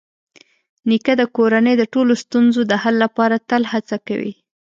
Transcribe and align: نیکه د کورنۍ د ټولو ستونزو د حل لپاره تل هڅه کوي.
نیکه 0.89 1.13
د 1.17 1.23
کورنۍ 1.35 1.75
د 1.77 1.83
ټولو 1.93 2.13
ستونزو 2.23 2.61
د 2.67 2.73
حل 2.83 2.95
لپاره 3.03 3.35
تل 3.49 3.61
هڅه 3.73 3.97
کوي. 4.07 4.33